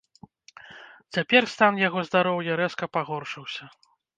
[1.17, 3.63] Цяпер стан яго здароўя рэзка пагоршыўся.